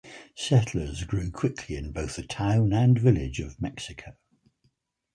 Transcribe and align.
Settlers 0.33 1.03
grew 1.03 1.29
quickly 1.29 1.75
in 1.75 1.91
both 1.91 2.15
the 2.15 2.23
Town 2.23 2.73
and 2.73 2.97
Village 2.97 3.39
of 3.39 3.61
Mexico. 3.61 4.13